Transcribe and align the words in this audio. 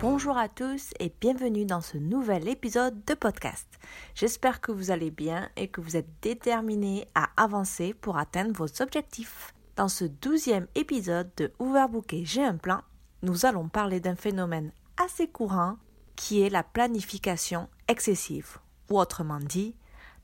Bonjour 0.00 0.38
à 0.38 0.48
tous 0.48 0.94
et 1.00 1.12
bienvenue 1.20 1.64
dans 1.64 1.80
ce 1.80 1.98
nouvel 1.98 2.48
épisode 2.48 3.04
de 3.04 3.14
podcast. 3.14 3.66
J'espère 4.14 4.60
que 4.60 4.70
vous 4.70 4.92
allez 4.92 5.10
bien 5.10 5.50
et 5.56 5.66
que 5.66 5.80
vous 5.80 5.96
êtes 5.96 6.08
déterminés 6.22 7.08
à 7.16 7.30
avancer 7.36 7.94
pour 7.94 8.16
atteindre 8.16 8.52
vos 8.52 8.80
objectifs. 8.80 9.52
Dans 9.74 9.88
ce 9.88 10.04
douzième 10.04 10.68
épisode 10.76 11.32
de 11.36 11.50
Overbooké 11.58 12.24
J'ai 12.24 12.44
un 12.44 12.58
plan, 12.58 12.82
nous 13.22 13.44
allons 13.44 13.68
parler 13.68 13.98
d'un 13.98 14.14
phénomène 14.14 14.70
assez 15.02 15.26
courant 15.26 15.78
qui 16.14 16.42
est 16.42 16.50
la 16.50 16.62
planification 16.62 17.68
excessive, 17.88 18.58
ou 18.90 19.00
autrement 19.00 19.40
dit, 19.40 19.74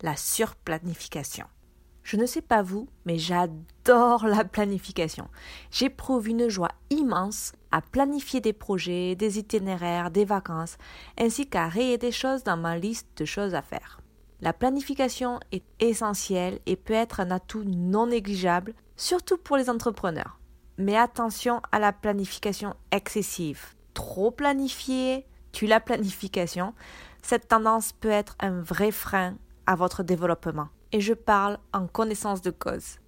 la 0.02 0.14
surplanification. 0.14 1.46
Je 2.04 2.18
ne 2.18 2.26
sais 2.26 2.42
pas 2.42 2.62
vous, 2.62 2.86
mais 3.06 3.16
j'adore 3.16 4.26
la 4.26 4.44
planification. 4.44 5.28
J'éprouve 5.70 6.28
une 6.28 6.48
joie 6.50 6.72
immense 6.90 7.52
à 7.72 7.80
planifier 7.80 8.42
des 8.42 8.52
projets, 8.52 9.16
des 9.16 9.38
itinéraires, 9.38 10.10
des 10.10 10.26
vacances, 10.26 10.76
ainsi 11.18 11.48
qu'à 11.48 11.66
rayer 11.66 11.96
des 11.96 12.12
choses 12.12 12.44
dans 12.44 12.58
ma 12.58 12.76
liste 12.76 13.08
de 13.16 13.24
choses 13.24 13.54
à 13.54 13.62
faire. 13.62 14.00
La 14.42 14.52
planification 14.52 15.40
est 15.50 15.64
essentielle 15.80 16.60
et 16.66 16.76
peut 16.76 16.92
être 16.92 17.20
un 17.20 17.30
atout 17.30 17.64
non 17.64 18.08
négligeable, 18.08 18.74
surtout 18.96 19.38
pour 19.38 19.56
les 19.56 19.70
entrepreneurs. 19.70 20.38
Mais 20.76 20.98
attention 20.98 21.62
à 21.72 21.78
la 21.78 21.92
planification 21.92 22.74
excessive. 22.90 23.74
Trop 23.94 24.30
planifié 24.30 25.24
tue 25.52 25.66
la 25.66 25.80
planification. 25.80 26.74
Cette 27.22 27.48
tendance 27.48 27.92
peut 27.92 28.10
être 28.10 28.36
un 28.40 28.60
vrai 28.60 28.90
frein 28.90 29.36
à 29.66 29.74
votre 29.74 30.02
développement 30.02 30.68
et 30.92 31.00
je 31.00 31.14
parle 31.14 31.58
en 31.72 31.86
connaissance 31.86 32.42
de 32.42 32.50
cause. 32.50 32.98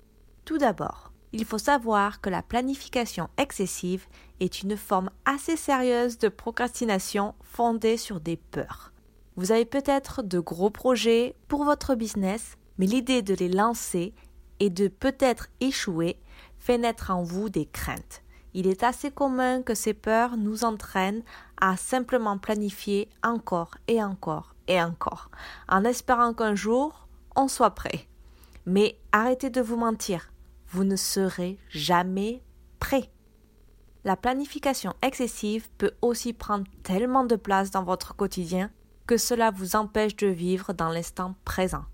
Tout 0.44 0.58
d'abord, 0.58 1.12
il 1.32 1.44
faut 1.44 1.58
savoir 1.58 2.20
que 2.20 2.30
la 2.30 2.42
planification 2.42 3.28
excessive 3.36 4.06
est 4.40 4.62
une 4.62 4.76
forme 4.76 5.10
assez 5.24 5.56
sérieuse 5.56 6.18
de 6.18 6.28
procrastination 6.28 7.34
fondée 7.42 7.96
sur 7.96 8.20
des 8.20 8.36
peurs. 8.36 8.92
Vous 9.36 9.52
avez 9.52 9.64
peut-être 9.64 10.22
de 10.22 10.38
gros 10.38 10.70
projets 10.70 11.34
pour 11.48 11.64
votre 11.64 11.94
business, 11.94 12.56
mais 12.78 12.86
l'idée 12.86 13.22
de 13.22 13.34
les 13.34 13.48
lancer 13.48 14.14
et 14.60 14.70
de 14.70 14.88
peut-être 14.88 15.48
échouer 15.60 16.18
fait 16.58 16.78
naître 16.78 17.10
en 17.10 17.22
vous 17.22 17.48
des 17.48 17.66
craintes. 17.66 18.22
Il 18.54 18.66
est 18.66 18.82
assez 18.82 19.10
commun 19.10 19.60
que 19.60 19.74
ces 19.74 19.92
peurs 19.92 20.38
nous 20.38 20.64
entraînent 20.64 21.22
à 21.60 21.76
simplement 21.76 22.38
planifier 22.38 23.10
encore 23.22 23.74
et 23.88 24.02
encore 24.02 24.54
et 24.68 24.82
encore, 24.82 25.30
en 25.68 25.84
espérant 25.84 26.32
qu'un 26.32 26.54
jour 26.54 27.05
on 27.36 27.48
soit 27.48 27.74
prêt. 27.74 28.08
Mais 28.64 28.98
arrêtez 29.12 29.50
de 29.50 29.60
vous 29.60 29.76
mentir, 29.76 30.32
vous 30.68 30.84
ne 30.84 30.96
serez 30.96 31.58
jamais 31.68 32.42
prêt. 32.80 33.10
La 34.04 34.16
planification 34.16 34.94
excessive 35.02 35.68
peut 35.78 35.92
aussi 36.02 36.32
prendre 36.32 36.64
tellement 36.82 37.24
de 37.24 37.36
place 37.36 37.70
dans 37.70 37.84
votre 37.84 38.14
quotidien 38.16 38.70
que 39.06 39.16
cela 39.16 39.50
vous 39.50 39.76
empêche 39.76 40.16
de 40.16 40.26
vivre 40.26 40.72
dans 40.72 40.88
l'instant 40.88 41.34
présent. 41.44 41.84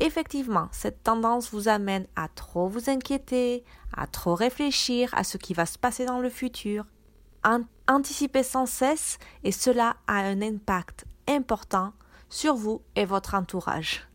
Effectivement, 0.00 0.68
cette 0.72 1.02
tendance 1.02 1.52
vous 1.52 1.68
amène 1.68 2.06
à 2.16 2.28
trop 2.28 2.68
vous 2.68 2.90
inquiéter, 2.90 3.64
à 3.96 4.06
trop 4.06 4.34
réfléchir 4.34 5.10
à 5.14 5.24
ce 5.24 5.38
qui 5.38 5.54
va 5.54 5.66
se 5.66 5.78
passer 5.78 6.06
dans 6.06 6.18
le 6.18 6.30
futur, 6.30 6.84
à 7.42 7.58
anticiper 7.88 8.42
sans 8.42 8.66
cesse 8.66 9.18
et 9.44 9.52
cela 9.52 9.96
a 10.06 10.14
un 10.14 10.42
impact 10.42 11.04
important 11.28 11.92
sur 12.28 12.54
vous 12.54 12.82
et 12.96 13.04
votre 13.04 13.34
entourage. 13.34 14.08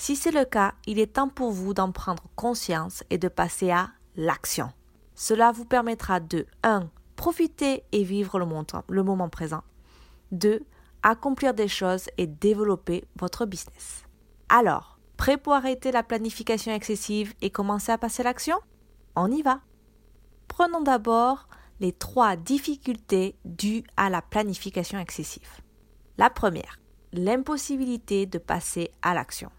Si 0.00 0.14
c'est 0.14 0.30
le 0.30 0.44
cas, 0.44 0.74
il 0.86 1.00
est 1.00 1.14
temps 1.14 1.28
pour 1.28 1.50
vous 1.50 1.74
d'en 1.74 1.90
prendre 1.90 2.22
conscience 2.36 3.02
et 3.10 3.18
de 3.18 3.26
passer 3.26 3.72
à 3.72 3.90
l'action. 4.14 4.70
Cela 5.16 5.50
vous 5.50 5.64
permettra 5.64 6.20
de 6.20 6.46
1. 6.62 6.88
Profiter 7.16 7.82
et 7.90 8.04
vivre 8.04 8.38
le 8.38 9.02
moment, 9.02 9.28
présent. 9.28 9.64
2. 10.30 10.64
Accomplir 11.02 11.52
des 11.52 11.66
choses 11.66 12.08
et 12.16 12.28
développer 12.28 13.06
votre 13.18 13.44
business. 13.44 14.04
Alors, 14.48 15.00
prêt 15.16 15.36
pour 15.36 15.54
arrêter 15.54 15.90
la 15.90 16.04
planification 16.04 16.72
excessive 16.72 17.34
et 17.42 17.50
commencer 17.50 17.90
à 17.90 17.98
passer 17.98 18.22
à 18.22 18.24
l'action? 18.24 18.56
On 19.16 19.28
y 19.32 19.42
va. 19.42 19.60
Prenons 20.46 20.80
d'abord 20.80 21.48
les 21.80 21.92
trois 21.92 22.36
difficultés 22.36 23.36
dues 23.44 23.82
à 23.96 24.10
la 24.10 24.22
planification 24.22 25.00
excessive. 25.00 25.60
La 26.18 26.30
première, 26.30 26.78
l'impossibilité 27.12 28.26
de 28.26 28.38
passer 28.38 28.92
à 29.02 29.12
l'action. 29.12 29.50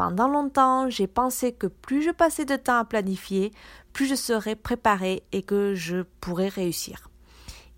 Pendant 0.00 0.28
longtemps, 0.28 0.88
j'ai 0.88 1.06
pensé 1.06 1.52
que 1.52 1.66
plus 1.66 2.00
je 2.00 2.10
passais 2.10 2.46
de 2.46 2.56
temps 2.56 2.78
à 2.78 2.86
planifier, 2.86 3.52
plus 3.92 4.06
je 4.06 4.14
serais 4.14 4.56
préparé 4.56 5.24
et 5.30 5.42
que 5.42 5.74
je 5.74 6.04
pourrais 6.22 6.48
réussir. 6.48 7.10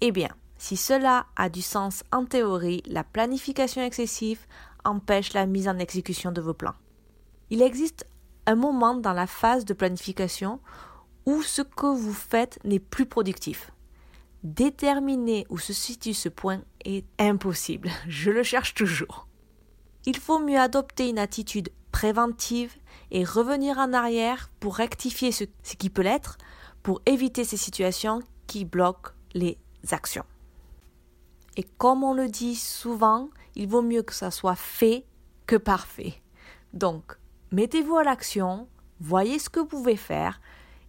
Eh 0.00 0.12
bien, 0.12 0.28
si 0.56 0.77
cela 0.77 1.27
a 1.34 1.49
du 1.49 1.62
sens 1.62 2.05
en 2.12 2.25
théorie, 2.25 2.84
la 2.87 3.03
planification 3.03 3.83
excessive 3.83 4.47
empêche 4.84 5.33
la 5.33 5.47
mise 5.47 5.66
en 5.66 5.81
exécution 5.81 6.31
de 6.31 6.41
vos 6.41 6.55
plans. 6.55 6.77
Il 7.50 7.60
existe 7.60 8.06
un 8.47 8.54
moment 8.54 8.94
dans 8.94 9.15
la 9.15 9.27
phase 9.27 9.65
de 9.65 9.75
planification 9.75 10.60
où 11.27 11.43
ce 11.43 11.62
que 11.62 11.87
vous 11.87 12.15
faites 12.15 12.60
n'est 12.62 12.78
plus 12.78 13.06
productif. 13.06 13.72
Déterminer 14.44 15.44
où 15.50 15.59
se 15.59 15.72
situe 15.72 16.15
ce 16.15 16.28
point 16.28 16.60
est 16.84 17.04
impossible. 17.19 17.91
Je 18.06 18.31
le 18.31 18.44
cherche 18.44 18.75
toujours. 18.75 19.27
Il 20.06 20.16
faut 20.16 20.39
mieux 20.39 20.60
adopter 20.60 21.09
une 21.09 21.19
attitude 21.19 21.71
préventive 22.02 22.74
et 23.12 23.22
revenir 23.22 23.78
en 23.78 23.92
arrière 23.92 24.50
pour 24.58 24.74
rectifier 24.74 25.30
ce, 25.30 25.44
qui 25.78 25.88
peut 25.88 26.02
l'être, 26.02 26.36
pour 26.82 27.00
éviter 27.06 27.44
ces 27.44 27.56
situations 27.56 28.22
qui 28.48 28.64
bloquent 28.64 29.12
les 29.34 29.56
actions. 29.92 30.24
Et 31.56 31.62
comme 31.78 32.02
on 32.02 32.12
le 32.12 32.26
dit 32.26 32.56
souvent, 32.56 33.28
il 33.54 33.68
vaut 33.68 33.82
mieux 33.82 34.02
que 34.02 34.14
ça 34.14 34.32
soit 34.32 34.56
fait 34.56 35.06
que 35.46 35.54
parfait. 35.54 36.14
Donc, 36.72 37.16
mettez-vous 37.52 37.96
à 37.96 38.02
l'action, 38.02 38.66
voyez 38.98 39.38
ce 39.38 39.48
que 39.48 39.60
vous 39.60 39.66
pouvez 39.66 39.96
faire, 39.96 40.41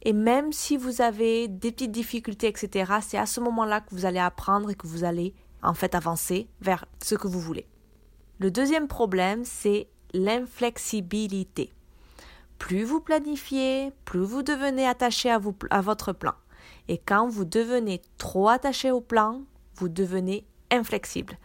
et 0.02 0.13
même 0.13 0.52
si 0.52 0.78
vous 0.78 1.02
avez 1.02 1.47
des 1.47 1.72
petites 1.72 1.91
difficultés, 1.91 2.47
etc., 2.47 2.91
c'est 3.02 3.19
à 3.19 3.28
ce 3.28 3.40
moment-là 3.40 3.81
que 3.81 3.91
vous 3.91 4.07
allez 4.07 4.18
apprendre 4.18 4.72
et 4.72 4.75
que 4.75 4.88
vous 4.88 5.03
allez 5.03 5.35
en 5.62 5.75
fait 5.75 5.94
avancer 5.94 6.50
vers 6.59 6.85
ce 7.03 7.13
que 7.13 7.28
vous 7.28 7.40
voulez. 7.40 7.68
Le 8.40 8.50
deuxième 8.50 8.88
problème, 8.88 9.46
c'est 9.46 9.90
l'inflexibilité. 10.13 11.72
Plus 12.59 12.84
vous 12.84 13.01
planifiez, 13.01 13.91
plus 14.06 14.24
vous 14.24 14.44
devenez 14.44 14.88
attaché 14.88 15.29
à, 15.29 15.40
à 15.69 15.81
votre 15.81 16.13
plan. 16.13 16.34
Et 16.88 16.97
quand 16.97 17.28
vous 17.28 17.46
devenez 17.46 18.01
trop 18.18 18.47
attaché 18.47 18.91
au 18.91 19.02
plan, 19.02 19.41
vous 19.75 19.90
devenez 19.90 20.46
inflexible. 20.72 21.38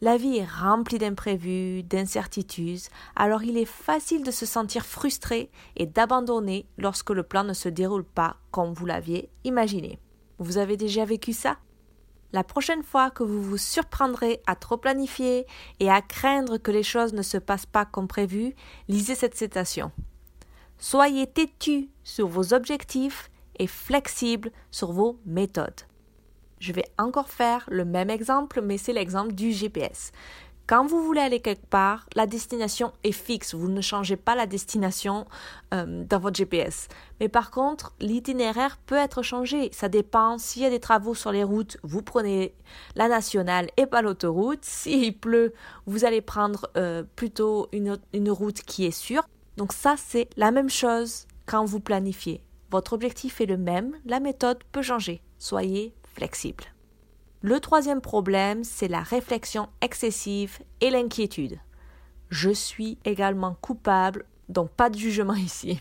La 0.00 0.16
vie 0.16 0.38
est 0.38 0.48
remplie 0.48 0.98
d'imprévus, 0.98 1.82
d'incertitudes, 1.82 2.82
alors 3.16 3.42
il 3.42 3.56
est 3.56 3.64
facile 3.64 4.22
de 4.22 4.30
se 4.30 4.46
sentir 4.46 4.84
frustré 4.84 5.50
et 5.76 5.86
d'abandonner 5.86 6.66
lorsque 6.76 7.10
le 7.10 7.22
plan 7.22 7.44
ne 7.44 7.54
se 7.54 7.68
déroule 7.68 8.04
pas 8.04 8.36
comme 8.50 8.74
vous 8.74 8.86
l'aviez 8.86 9.30
imaginé. 9.44 9.98
Vous 10.38 10.58
avez 10.58 10.76
déjà 10.76 11.04
vécu 11.04 11.32
ça? 11.32 11.56
La 12.34 12.42
prochaine 12.42 12.82
fois 12.82 13.12
que 13.12 13.22
vous 13.22 13.40
vous 13.40 13.56
surprendrez 13.56 14.42
à 14.48 14.56
trop 14.56 14.76
planifier 14.76 15.46
et 15.78 15.88
à 15.88 16.02
craindre 16.02 16.58
que 16.58 16.72
les 16.72 16.82
choses 16.82 17.12
ne 17.12 17.22
se 17.22 17.38
passent 17.38 17.64
pas 17.64 17.84
comme 17.84 18.08
prévu, 18.08 18.54
lisez 18.88 19.14
cette 19.14 19.36
citation. 19.36 19.92
Soyez 20.76 21.28
têtu 21.28 21.90
sur 22.02 22.26
vos 22.26 22.52
objectifs 22.52 23.30
et 23.60 23.68
flexible 23.68 24.50
sur 24.72 24.90
vos 24.90 25.20
méthodes. 25.24 25.82
Je 26.58 26.72
vais 26.72 26.86
encore 26.98 27.28
faire 27.28 27.68
le 27.70 27.84
même 27.84 28.10
exemple, 28.10 28.60
mais 28.62 28.78
c'est 28.78 28.92
l'exemple 28.92 29.32
du 29.32 29.52
GPS. 29.52 30.10
Quand 30.66 30.86
vous 30.86 31.02
voulez 31.02 31.20
aller 31.20 31.40
quelque 31.40 31.66
part, 31.66 32.06
la 32.14 32.26
destination 32.26 32.92
est 33.04 33.12
fixe. 33.12 33.54
Vous 33.54 33.68
ne 33.68 33.82
changez 33.82 34.16
pas 34.16 34.34
la 34.34 34.46
destination 34.46 35.26
euh, 35.74 36.04
dans 36.04 36.18
votre 36.18 36.36
GPS. 36.36 36.88
Mais 37.20 37.28
par 37.28 37.50
contre, 37.50 37.92
l'itinéraire 38.00 38.78
peut 38.86 38.94
être 38.94 39.22
changé. 39.22 39.68
Ça 39.72 39.90
dépend. 39.90 40.38
S'il 40.38 40.62
y 40.62 40.66
a 40.66 40.70
des 40.70 40.80
travaux 40.80 41.14
sur 41.14 41.32
les 41.32 41.44
routes, 41.44 41.76
vous 41.82 42.00
prenez 42.00 42.54
la 42.96 43.08
nationale 43.08 43.68
et 43.76 43.84
pas 43.84 44.00
l'autoroute. 44.00 44.64
S'il 44.64 45.18
pleut, 45.18 45.52
vous 45.84 46.06
allez 46.06 46.22
prendre 46.22 46.70
euh, 46.78 47.02
plutôt 47.14 47.68
une, 47.72 47.98
une 48.14 48.30
route 48.30 48.62
qui 48.62 48.86
est 48.86 48.90
sûre. 48.90 49.28
Donc 49.58 49.74
ça, 49.74 49.96
c'est 49.98 50.30
la 50.38 50.50
même 50.50 50.70
chose 50.70 51.26
quand 51.44 51.66
vous 51.66 51.80
planifiez. 51.80 52.42
Votre 52.70 52.94
objectif 52.94 53.42
est 53.42 53.46
le 53.46 53.58
même, 53.58 53.94
la 54.06 54.18
méthode 54.18 54.64
peut 54.72 54.82
changer. 54.82 55.20
Soyez 55.38 55.94
flexible. 56.14 56.73
Le 57.44 57.60
troisième 57.60 58.00
problème, 58.00 58.64
c'est 58.64 58.88
la 58.88 59.02
réflexion 59.02 59.68
excessive 59.82 60.60
et 60.80 60.88
l'inquiétude. 60.88 61.60
Je 62.30 62.48
suis 62.48 62.96
également 63.04 63.54
coupable, 63.60 64.24
donc 64.48 64.70
pas 64.70 64.88
de 64.88 64.96
jugement 64.96 65.34
ici. 65.34 65.78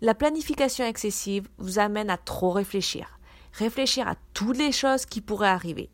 La 0.00 0.12
planification 0.12 0.84
excessive 0.84 1.48
vous 1.58 1.78
amène 1.78 2.10
à 2.10 2.16
trop 2.16 2.50
réfléchir, 2.50 3.20
réfléchir 3.52 4.08
à 4.08 4.16
toutes 4.34 4.58
les 4.58 4.72
choses 4.72 5.06
qui 5.06 5.20
pourraient 5.20 5.46
arriver. 5.46 5.88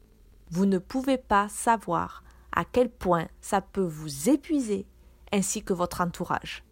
Vous 0.50 0.64
ne 0.64 0.78
pouvez 0.78 1.18
pas 1.18 1.50
savoir 1.50 2.24
à 2.50 2.64
quel 2.64 2.88
point 2.88 3.28
ça 3.42 3.60
peut 3.60 3.84
vous 3.86 4.30
épuiser 4.30 4.86
ainsi 5.32 5.62
que 5.62 5.74
votre 5.74 6.00
entourage. 6.00 6.64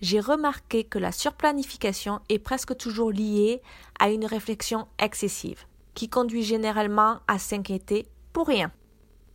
J'ai 0.00 0.20
remarqué 0.20 0.84
que 0.84 0.98
la 0.98 1.12
surplanification 1.12 2.20
est 2.30 2.38
presque 2.38 2.78
toujours 2.78 3.12
liée 3.12 3.60
à 4.00 4.08
une 4.08 4.24
réflexion 4.24 4.88
excessive, 4.98 5.66
qui 5.96 6.08
conduit 6.08 6.44
généralement 6.44 7.20
à 7.26 7.40
s'inquiéter 7.40 8.06
pour 8.32 8.46
rien. 8.46 8.70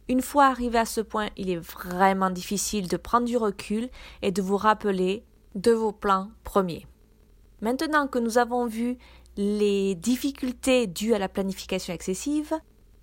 Une 0.07 0.21
fois 0.21 0.45
arrivé 0.45 0.77
à 0.77 0.85
ce 0.85 1.01
point, 1.01 1.29
il 1.35 1.49
est 1.49 1.57
vraiment 1.57 2.29
difficile 2.29 2.87
de 2.87 2.97
prendre 2.97 3.25
du 3.25 3.35
recul 3.35 3.89
et 4.21 4.31
de 4.31 4.41
vous 4.41 4.57
rappeler 4.57 5.25
de 5.55 5.71
vos 5.71 5.91
plans 5.91 6.29
premiers. 6.43 6.85
Maintenant 7.61 8.07
que 8.07 8.19
nous 8.19 8.37
avons 8.37 8.67
vu 8.67 8.97
les 9.37 9.95
difficultés 9.95 10.87
dues 10.87 11.13
à 11.13 11.19
la 11.19 11.29
planification 11.29 11.93
excessive, 11.93 12.53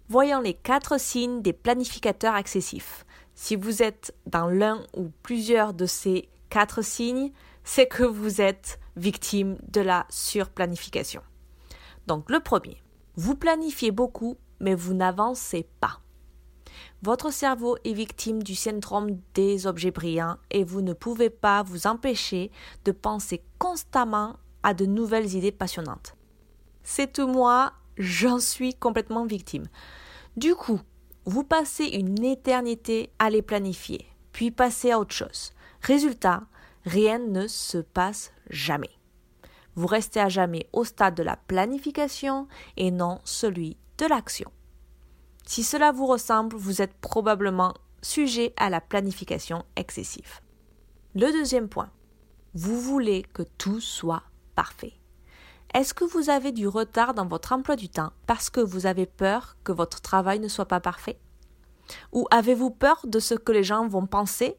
voyons 0.08 0.40
les 0.40 0.54
quatre 0.54 1.00
signes 1.00 1.42
des 1.42 1.52
planificateurs 1.52 2.36
excessifs. 2.36 3.04
Si 3.34 3.56
vous 3.56 3.82
êtes 3.82 4.14
dans 4.26 4.48
l'un 4.48 4.82
ou 4.96 5.10
plusieurs 5.22 5.74
de 5.74 5.86
ces 5.86 6.28
quatre 6.48 6.82
signes, 6.82 7.32
c'est 7.64 7.86
que 7.86 8.04
vous 8.04 8.40
êtes 8.40 8.78
victime 8.96 9.56
de 9.68 9.80
la 9.80 10.06
surplanification. 10.10 11.22
Donc 12.06 12.30
le 12.30 12.40
premier, 12.40 12.82
vous 13.18 13.34
planifiez 13.34 13.90
beaucoup 13.90 14.36
mais 14.60 14.74
vous 14.74 14.94
n'avancez 14.94 15.66
pas. 15.80 16.00
Votre 17.02 17.32
cerveau 17.32 17.76
est 17.84 17.92
victime 17.92 18.44
du 18.44 18.54
syndrome 18.54 19.18
des 19.34 19.66
objets 19.66 19.90
brillants 19.90 20.36
et 20.52 20.62
vous 20.62 20.82
ne 20.82 20.92
pouvez 20.92 21.28
pas 21.28 21.64
vous 21.64 21.88
empêcher 21.88 22.52
de 22.84 22.92
penser 22.92 23.42
constamment 23.58 24.36
à 24.62 24.72
de 24.72 24.86
nouvelles 24.86 25.34
idées 25.34 25.52
passionnantes. 25.52 26.14
C'est 26.84 27.12
tout 27.12 27.26
moi, 27.26 27.72
j'en 27.96 28.38
suis 28.38 28.74
complètement 28.74 29.26
victime. 29.26 29.66
Du 30.36 30.54
coup, 30.54 30.80
vous 31.24 31.42
passez 31.42 31.86
une 31.86 32.24
éternité 32.24 33.10
à 33.18 33.30
les 33.30 33.42
planifier, 33.42 34.06
puis 34.32 34.52
passez 34.52 34.92
à 34.92 35.00
autre 35.00 35.14
chose. 35.14 35.52
Résultat, 35.82 36.44
rien 36.84 37.18
ne 37.18 37.48
se 37.48 37.78
passe 37.78 38.32
jamais. 38.48 38.97
Vous 39.78 39.86
restez 39.86 40.18
à 40.18 40.28
jamais 40.28 40.68
au 40.72 40.82
stade 40.82 41.14
de 41.14 41.22
la 41.22 41.36
planification 41.36 42.48
et 42.76 42.90
non 42.90 43.20
celui 43.22 43.76
de 43.98 44.06
l'action. 44.06 44.50
Si 45.46 45.62
cela 45.62 45.92
vous 45.92 46.06
ressemble, 46.06 46.56
vous 46.56 46.82
êtes 46.82 46.94
probablement 46.94 47.74
sujet 48.02 48.52
à 48.56 48.70
la 48.70 48.80
planification 48.80 49.64
excessive. 49.76 50.40
Le 51.14 51.30
deuxième 51.30 51.68
point, 51.68 51.90
vous 52.54 52.80
voulez 52.80 53.22
que 53.32 53.44
tout 53.56 53.78
soit 53.78 54.24
parfait. 54.56 54.94
Est-ce 55.72 55.94
que 55.94 56.04
vous 56.04 56.28
avez 56.28 56.50
du 56.50 56.66
retard 56.66 57.14
dans 57.14 57.28
votre 57.28 57.52
emploi 57.52 57.76
du 57.76 57.88
temps 57.88 58.10
parce 58.26 58.50
que 58.50 58.60
vous 58.60 58.86
avez 58.86 59.06
peur 59.06 59.56
que 59.62 59.70
votre 59.70 60.00
travail 60.00 60.40
ne 60.40 60.48
soit 60.48 60.66
pas 60.66 60.80
parfait? 60.80 61.20
Ou 62.10 62.26
avez-vous 62.32 62.70
peur 62.70 62.98
de 63.04 63.20
ce 63.20 63.34
que 63.34 63.52
les 63.52 63.62
gens 63.62 63.86
vont 63.86 64.08
penser? 64.08 64.56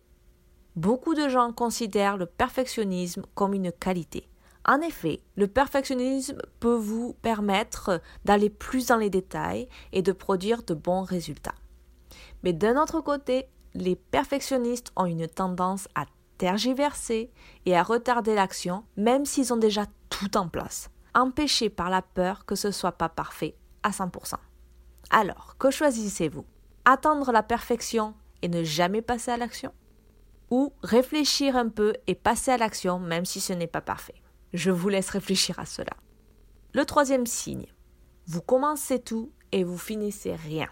Beaucoup 0.78 1.14
de 1.14 1.28
gens 1.28 1.52
considèrent 1.52 2.16
le 2.16 2.26
perfectionnisme 2.26 3.24
comme 3.36 3.54
une 3.54 3.74
qualité. 3.74 4.29
En 4.70 4.82
effet, 4.82 5.20
le 5.36 5.48
perfectionnisme 5.48 6.38
peut 6.60 6.76
vous 6.76 7.16
permettre 7.24 8.04
d'aller 8.24 8.52
plus 8.52 8.86
dans 8.86 8.98
les 8.98 9.10
détails 9.10 9.68
et 9.94 10.04
de 10.04 10.12
produire 10.12 10.62
de 10.62 10.76
bons 10.76 11.02
résultats. 11.02 11.56
Mais 12.44 12.54
d'un 12.54 12.80
autre 12.80 13.02
côté, 13.02 13.48
les 13.74 13.96
perfectionnistes 13.96 14.92
ont 14.96 15.08
une 15.08 15.28
tendance 15.28 15.88
à 15.96 16.06
tergiverser 16.38 17.32
et 17.66 17.76
à 17.76 17.82
retarder 17.82 18.36
l'action 18.36 18.84
même 18.96 19.26
s'ils 19.26 19.52
ont 19.52 19.58
déjà 19.58 19.88
tout 20.12 20.38
en 20.38 20.48
place, 20.48 20.92
empêchés 21.16 21.72
par 21.72 21.90
la 21.90 22.04
peur 22.04 22.46
que 22.46 22.54
ce 22.54 22.70
soit 22.70 22.92
pas 22.92 23.10
parfait 23.10 23.56
à 23.82 23.90
100%. 23.90 24.36
Alors, 25.10 25.56
que 25.58 25.72
choisissez-vous? 25.72 26.46
Attendre 26.86 27.32
la 27.32 27.42
perfection 27.42 28.14
et 28.44 28.48
ne 28.48 28.64
jamais 28.64 29.02
passer 29.02 29.32
à 29.32 29.38
l'action? 29.38 29.74
Ou 30.52 30.74
réfléchir 30.84 31.56
un 31.56 31.70
peu 31.70 31.96
et 32.06 32.14
passer 32.14 32.52
à 32.52 32.58
l'action 32.58 33.00
même 33.00 33.26
si 33.26 33.42
ce 33.42 33.54
n'est 33.54 33.66
pas 33.66 33.82
parfait? 33.82 34.22
Je 34.54 34.72
vous 34.72 34.90
laisse 34.90 35.10
réfléchir 35.10 35.60
à 35.60 35.66
cela. 35.66 35.92
Le 36.74 36.86
troisième 36.86 37.26
signe, 37.26 37.68
vous 38.26 38.42
commencez 38.42 39.00
tout 39.00 39.32
et 39.52 39.64
vous 39.64 39.78
finissez 39.78 40.36
rien. 40.36 40.68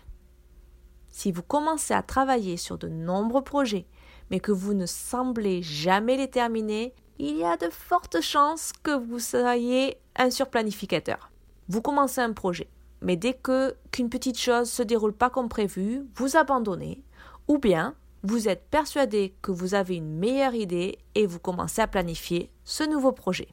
Si 1.09 1.31
vous 1.31 1.43
commencez 1.43 1.93
à 1.93 2.03
travailler 2.03 2.57
sur 2.57 2.77
de 2.77 2.87
nombreux 2.87 3.43
projets 3.43 3.87
mais 4.29 4.39
que 4.39 4.51
vous 4.51 4.73
ne 4.73 4.85
semblez 4.85 5.61
jamais 5.61 6.17
les 6.17 6.29
terminer, 6.29 6.93
il 7.17 7.37
y 7.37 7.43
a 7.43 7.57
de 7.57 7.69
fortes 7.69 8.21
chances 8.21 8.73
que 8.83 8.91
vous 8.91 9.19
soyez 9.19 9.97
un 10.15 10.29
surplanificateur. 10.29 11.31
Vous 11.69 11.81
commencez 11.81 12.21
un 12.21 12.33
projet, 12.33 12.69
mais 13.01 13.15
dès 13.15 13.33
que 13.33 13.75
qu'une 13.91 14.09
petite 14.09 14.39
chose 14.39 14.69
se 14.69 14.83
déroule 14.83 15.13
pas 15.13 15.29
comme 15.29 15.49
prévu, 15.49 16.05
vous 16.15 16.37
abandonnez, 16.37 17.03
ou 17.47 17.57
bien 17.57 17.95
vous 18.23 18.49
êtes 18.49 18.67
persuadé 18.69 19.35
que 19.41 19.51
vous 19.51 19.73
avez 19.73 19.95
une 19.95 20.17
meilleure 20.17 20.55
idée 20.55 20.97
et 21.15 21.25
vous 21.25 21.39
commencez 21.39 21.81
à 21.81 21.87
planifier 21.87 22.51
ce 22.63 22.83
nouveau 22.83 23.11
projet. 23.11 23.47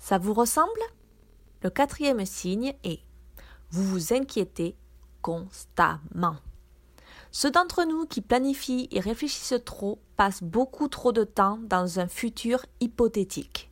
Ça 0.00 0.18
vous 0.18 0.34
ressemble? 0.34 0.80
Le 1.62 1.70
quatrième 1.70 2.24
signe 2.24 2.74
est 2.82 3.00
vous 3.70 3.84
vous 3.84 4.12
inquiétez 4.12 4.76
constamment. 5.22 6.36
Ceux 7.30 7.50
d'entre 7.50 7.84
nous 7.84 8.06
qui 8.06 8.22
planifient 8.22 8.88
et 8.90 8.98
réfléchissent 8.98 9.62
trop 9.64 10.00
passent 10.16 10.42
beaucoup 10.42 10.88
trop 10.88 11.12
de 11.12 11.22
temps 11.22 11.58
dans 11.62 12.00
un 12.00 12.08
futur 12.08 12.64
hypothétique. 12.80 13.70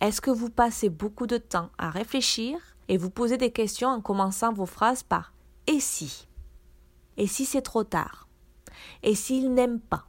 Est-ce 0.00 0.20
que 0.20 0.32
vous 0.32 0.50
passez 0.50 0.90
beaucoup 0.90 1.28
de 1.28 1.38
temps 1.38 1.70
à 1.78 1.88
réfléchir 1.90 2.58
et 2.88 2.98
vous 2.98 3.08
posez 3.08 3.38
des 3.38 3.52
questions 3.52 3.88
en 3.88 4.00
commençant 4.00 4.52
vos 4.52 4.66
phrases 4.66 5.04
par 5.04 5.32
Et 5.68 5.80
si? 5.80 6.26
Et 7.16 7.28
si 7.28 7.46
c'est 7.46 7.62
trop 7.62 7.84
tard? 7.84 8.28
Et 9.02 9.14
s'il 9.14 9.54
n'aime 9.54 9.80
pas? 9.80 10.06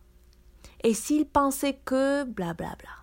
Et 0.84 0.96
s'il 0.96 1.26
pensait 1.26 1.80
que 1.86 2.24
blablabla? 2.24 2.56
bla 2.56 2.76
bla. 2.76 3.03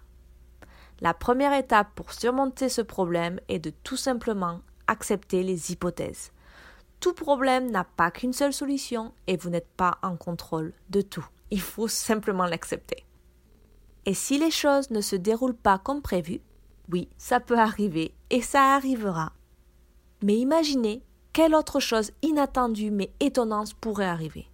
La 1.00 1.14
première 1.14 1.54
étape 1.54 1.88
pour 1.94 2.12
surmonter 2.12 2.68
ce 2.68 2.82
problème 2.82 3.40
est 3.48 3.58
de 3.58 3.70
tout 3.70 3.96
simplement 3.96 4.60
accepter 4.86 5.42
les 5.42 5.72
hypothèses. 5.72 6.32
Tout 7.00 7.14
problème 7.14 7.70
n'a 7.70 7.84
pas 7.84 8.10
qu'une 8.10 8.34
seule 8.34 8.52
solution 8.52 9.14
et 9.26 9.38
vous 9.38 9.48
n'êtes 9.48 9.70
pas 9.76 9.98
en 10.02 10.16
contrôle 10.16 10.74
de 10.90 11.00
tout. 11.00 11.26
Il 11.50 11.60
faut 11.60 11.88
simplement 11.88 12.44
l'accepter. 12.44 13.06
Et 14.04 14.12
si 14.12 14.38
les 14.38 14.50
choses 14.50 14.90
ne 14.90 15.00
se 15.00 15.16
déroulent 15.16 15.56
pas 15.56 15.78
comme 15.78 16.02
prévu, 16.02 16.40
oui, 16.92 17.08
ça 17.16 17.40
peut 17.40 17.58
arriver 17.58 18.14
et 18.28 18.42
ça 18.42 18.74
arrivera. 18.74 19.32
Mais 20.22 20.36
imaginez 20.36 21.02
quelle 21.32 21.54
autre 21.54 21.80
chose 21.80 22.10
inattendue 22.20 22.90
mais 22.90 23.12
étonnante 23.20 23.74
pourrait 23.74 24.04
arriver. 24.04 24.50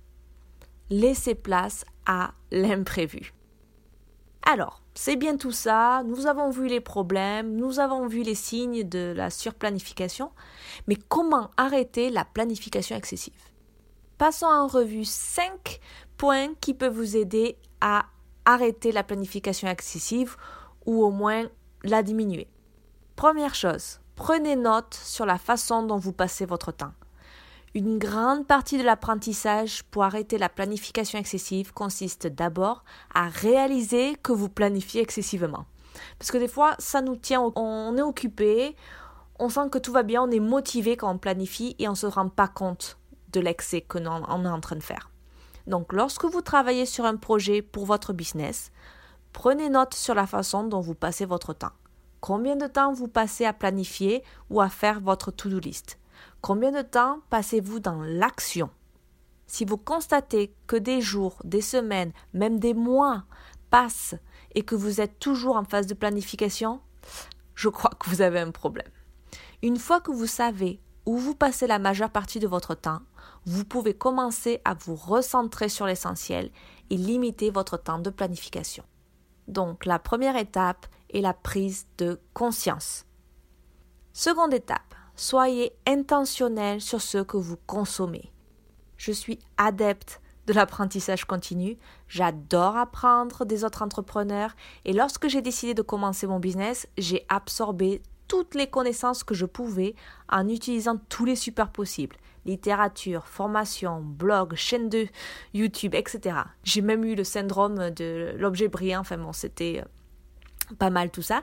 Laissez 0.90 1.34
place 1.34 1.84
à 2.04 2.34
l'imprévu. 2.52 3.34
Alors, 4.48 4.85
c'est 4.98 5.16
bien 5.16 5.36
tout 5.36 5.52
ça, 5.52 6.02
nous 6.06 6.26
avons 6.26 6.48
vu 6.48 6.68
les 6.68 6.80
problèmes, 6.80 7.54
nous 7.54 7.80
avons 7.80 8.06
vu 8.06 8.22
les 8.22 8.34
signes 8.34 8.82
de 8.82 9.12
la 9.14 9.28
surplanification, 9.28 10.32
mais 10.86 10.96
comment 10.96 11.50
arrêter 11.58 12.08
la 12.08 12.24
planification 12.24 12.96
excessive? 12.96 13.34
Passons 14.16 14.46
en 14.46 14.66
revue 14.66 15.04
5 15.04 15.80
points 16.16 16.54
qui 16.62 16.72
peuvent 16.72 16.96
vous 16.96 17.14
aider 17.14 17.58
à 17.82 18.06
arrêter 18.46 18.90
la 18.90 19.02
planification 19.02 19.68
excessive 19.68 20.36
ou 20.86 21.04
au 21.04 21.10
moins 21.10 21.44
la 21.84 22.02
diminuer. 22.02 22.48
Première 23.16 23.54
chose, 23.54 24.00
prenez 24.14 24.56
note 24.56 24.94
sur 24.94 25.26
la 25.26 25.36
façon 25.36 25.82
dont 25.82 25.98
vous 25.98 26.14
passez 26.14 26.46
votre 26.46 26.72
temps. 26.72 26.94
Une 27.76 27.98
grande 27.98 28.46
partie 28.46 28.78
de 28.78 28.82
l'apprentissage 28.82 29.82
pour 29.90 30.02
arrêter 30.02 30.38
la 30.38 30.48
planification 30.48 31.18
excessive 31.18 31.74
consiste 31.74 32.26
d'abord 32.26 32.84
à 33.14 33.28
réaliser 33.28 34.14
que 34.22 34.32
vous 34.32 34.48
planifiez 34.48 35.02
excessivement. 35.02 35.66
Parce 36.18 36.30
que 36.30 36.38
des 36.38 36.48
fois, 36.48 36.74
ça 36.78 37.02
nous 37.02 37.16
tient, 37.16 37.52
on 37.54 37.94
est 37.98 38.02
occupé, 38.02 38.74
on 39.38 39.50
sent 39.50 39.68
que 39.70 39.76
tout 39.76 39.92
va 39.92 40.04
bien, 40.04 40.22
on 40.22 40.30
est 40.30 40.40
motivé 40.40 40.96
quand 40.96 41.12
on 41.12 41.18
planifie 41.18 41.76
et 41.78 41.86
on 41.86 41.90
ne 41.90 41.96
se 41.96 42.06
rend 42.06 42.30
pas 42.30 42.48
compte 42.48 42.96
de 43.34 43.40
l'excès 43.40 43.82
que 43.82 43.98
on 43.98 44.44
est 44.46 44.48
en 44.48 44.60
train 44.60 44.76
de 44.76 44.82
faire. 44.82 45.10
Donc, 45.66 45.92
lorsque 45.92 46.24
vous 46.24 46.40
travaillez 46.40 46.86
sur 46.86 47.04
un 47.04 47.16
projet 47.16 47.60
pour 47.60 47.84
votre 47.84 48.14
business, 48.14 48.72
prenez 49.34 49.68
note 49.68 49.92
sur 49.92 50.14
la 50.14 50.26
façon 50.26 50.64
dont 50.64 50.80
vous 50.80 50.94
passez 50.94 51.26
votre 51.26 51.52
temps. 51.52 51.72
Combien 52.22 52.56
de 52.56 52.68
temps 52.68 52.94
vous 52.94 53.08
passez 53.08 53.44
à 53.44 53.52
planifier 53.52 54.22
ou 54.48 54.62
à 54.62 54.70
faire 54.70 55.00
votre 55.00 55.30
to-do 55.30 55.58
list? 55.58 55.98
Combien 56.40 56.72
de 56.72 56.82
temps 56.82 57.20
passez-vous 57.30 57.80
dans 57.80 58.02
l'action? 58.02 58.70
Si 59.46 59.64
vous 59.64 59.76
constatez 59.76 60.54
que 60.66 60.76
des 60.76 61.00
jours, 61.00 61.40
des 61.44 61.60
semaines, 61.60 62.12
même 62.34 62.58
des 62.58 62.74
mois 62.74 63.24
passent 63.70 64.16
et 64.54 64.62
que 64.62 64.74
vous 64.74 65.00
êtes 65.00 65.18
toujours 65.18 65.56
en 65.56 65.64
phase 65.64 65.86
de 65.86 65.94
planification, 65.94 66.80
je 67.54 67.68
crois 67.68 67.92
que 67.98 68.10
vous 68.10 68.22
avez 68.22 68.40
un 68.40 68.50
problème. 68.50 68.90
Une 69.62 69.78
fois 69.78 70.00
que 70.00 70.10
vous 70.10 70.26
savez 70.26 70.80
où 71.06 71.16
vous 71.16 71.34
passez 71.34 71.68
la 71.68 71.78
majeure 71.78 72.10
partie 72.10 72.40
de 72.40 72.48
votre 72.48 72.74
temps, 72.74 73.00
vous 73.44 73.64
pouvez 73.64 73.94
commencer 73.94 74.60
à 74.64 74.74
vous 74.74 74.96
recentrer 74.96 75.68
sur 75.68 75.86
l'essentiel 75.86 76.50
et 76.90 76.96
limiter 76.96 77.50
votre 77.50 77.76
temps 77.76 78.00
de 78.00 78.10
planification. 78.10 78.84
Donc 79.46 79.86
la 79.86 80.00
première 80.00 80.36
étape 80.36 80.86
est 81.10 81.20
la 81.20 81.32
prise 81.32 81.86
de 81.98 82.20
conscience. 82.34 83.06
Seconde 84.12 84.52
étape, 84.52 84.95
soyez 85.16 85.72
intentionnel 85.86 86.80
sur 86.80 87.00
ce 87.00 87.18
que 87.18 87.36
vous 87.36 87.56
consommez. 87.66 88.30
Je 88.96 89.12
suis 89.12 89.38
adepte 89.56 90.20
de 90.46 90.52
l'apprentissage 90.52 91.24
continu, 91.24 91.76
j'adore 92.08 92.76
apprendre 92.76 93.44
des 93.44 93.64
autres 93.64 93.82
entrepreneurs 93.82 94.54
et 94.84 94.92
lorsque 94.92 95.28
j'ai 95.28 95.42
décidé 95.42 95.74
de 95.74 95.82
commencer 95.82 96.26
mon 96.26 96.38
business, 96.38 96.86
j'ai 96.96 97.26
absorbé 97.28 98.00
toutes 98.28 98.54
les 98.54 98.66
connaissances 98.66 99.24
que 99.24 99.34
je 99.34 99.46
pouvais 99.46 99.94
en 100.28 100.48
utilisant 100.48 100.98
tous 101.08 101.24
les 101.24 101.36
supports 101.36 101.70
possibles. 101.70 102.16
Littérature, 102.44 103.26
formation, 103.26 104.00
blog, 104.00 104.54
chaîne 104.54 104.88
de 104.88 105.06
YouTube, 105.52 105.94
etc. 105.94 106.36
J'ai 106.62 106.80
même 106.80 107.04
eu 107.04 107.16
le 107.16 107.24
syndrome 107.24 107.90
de 107.90 108.34
l'objet 108.38 108.68
brillant, 108.68 109.00
enfin 109.00 109.18
bon, 109.18 109.32
c'était 109.32 109.82
euh, 109.84 110.74
pas 110.76 110.90
mal 110.90 111.10
tout 111.10 111.22
ça. 111.22 111.42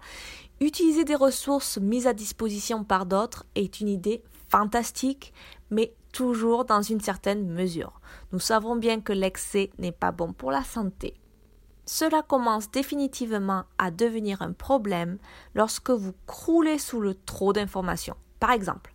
Utiliser 0.63 1.03
des 1.03 1.15
ressources 1.15 1.77
mises 1.77 2.07
à 2.07 2.13
disposition 2.13 2.85
par 2.85 3.05
d'autres 3.05 3.45
est 3.53 3.81
une 3.81 3.89
idée 3.89 4.23
fantastique, 4.47 5.33
mais 5.69 5.93
toujours 6.13 6.63
dans 6.63 6.81
une 6.81 7.01
certaine 7.01 7.49
mesure. 7.49 7.99
Nous 8.31 8.39
savons 8.39 8.77
bien 8.77 9.01
que 9.01 9.11
l'excès 9.11 9.71
n'est 9.77 9.91
pas 9.91 10.13
bon 10.13 10.31
pour 10.31 10.51
la 10.51 10.63
santé. 10.63 11.15
Cela 11.85 12.21
commence 12.21 12.71
définitivement 12.71 13.65
à 13.77 13.91
devenir 13.91 14.41
un 14.41 14.53
problème 14.53 15.17
lorsque 15.53 15.89
vous 15.89 16.13
croulez 16.27 16.77
sous 16.77 17.01
le 17.01 17.13
trop 17.13 17.51
d'informations. 17.51 18.15
Par 18.39 18.51
exemple, 18.51 18.93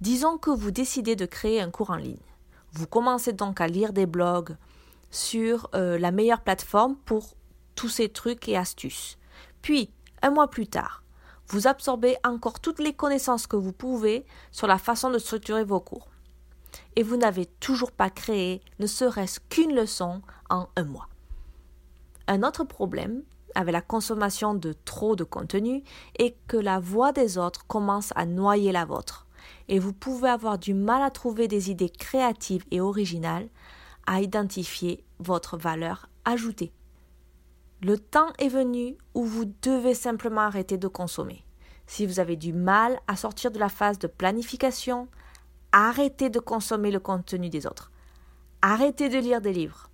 disons 0.00 0.36
que 0.36 0.50
vous 0.50 0.72
décidez 0.72 1.14
de 1.14 1.26
créer 1.26 1.60
un 1.60 1.70
cours 1.70 1.90
en 1.90 1.96
ligne. 1.96 2.18
Vous 2.72 2.88
commencez 2.88 3.32
donc 3.32 3.60
à 3.60 3.68
lire 3.68 3.92
des 3.92 4.06
blogs 4.06 4.56
sur 5.12 5.70
euh, 5.76 5.96
la 5.96 6.10
meilleure 6.10 6.40
plateforme 6.40 6.96
pour 7.04 7.36
tous 7.76 7.88
ces 7.88 8.08
trucs 8.08 8.48
et 8.48 8.56
astuces. 8.56 9.16
Puis, 9.62 9.92
un 10.22 10.30
mois 10.30 10.50
plus 10.50 10.66
tard, 10.66 11.03
vous 11.54 11.68
absorbez 11.68 12.16
encore 12.24 12.58
toutes 12.58 12.80
les 12.80 12.94
connaissances 12.94 13.46
que 13.46 13.54
vous 13.54 13.72
pouvez 13.72 14.26
sur 14.50 14.66
la 14.66 14.76
façon 14.76 15.08
de 15.10 15.18
structurer 15.18 15.62
vos 15.62 15.78
cours. 15.78 16.08
Et 16.96 17.04
vous 17.04 17.16
n'avez 17.16 17.46
toujours 17.46 17.92
pas 17.92 18.10
créé 18.10 18.60
ne 18.80 18.88
serait-ce 18.88 19.38
qu'une 19.38 19.72
leçon 19.72 20.20
en 20.50 20.66
un 20.74 20.82
mois. 20.82 21.08
Un 22.26 22.42
autre 22.42 22.64
problème 22.64 23.22
avec 23.54 23.72
la 23.72 23.82
consommation 23.82 24.54
de 24.54 24.72
trop 24.84 25.14
de 25.14 25.22
contenu 25.22 25.84
est 26.18 26.34
que 26.48 26.56
la 26.56 26.80
voix 26.80 27.12
des 27.12 27.38
autres 27.38 27.64
commence 27.68 28.12
à 28.16 28.26
noyer 28.26 28.72
la 28.72 28.84
vôtre 28.84 29.28
et 29.68 29.78
vous 29.78 29.92
pouvez 29.92 30.30
avoir 30.30 30.58
du 30.58 30.74
mal 30.74 31.02
à 31.02 31.10
trouver 31.10 31.46
des 31.46 31.70
idées 31.70 31.88
créatives 31.88 32.64
et 32.72 32.80
originales 32.80 33.48
à 34.08 34.20
identifier 34.20 35.04
votre 35.20 35.56
valeur 35.56 36.08
ajoutée. 36.24 36.72
Le 37.80 37.96
temps 37.96 38.32
est 38.38 38.48
venu 38.48 38.96
où 39.14 39.24
vous 39.24 39.44
devez 39.62 39.94
simplement 39.94 40.40
arrêter 40.40 40.78
de 40.78 40.88
consommer. 40.88 41.43
Si 41.86 42.06
vous 42.06 42.20
avez 42.20 42.36
du 42.36 42.52
mal 42.52 42.98
à 43.06 43.16
sortir 43.16 43.50
de 43.50 43.58
la 43.58 43.68
phase 43.68 43.98
de 43.98 44.06
planification, 44.06 45.08
arrêtez 45.72 46.30
de 46.30 46.40
consommer 46.40 46.90
le 46.90 47.00
contenu 47.00 47.50
des 47.50 47.66
autres. 47.66 47.90
Arrêtez 48.62 49.08
de 49.08 49.18
lire 49.18 49.40
des 49.40 49.52
livres. 49.52 49.90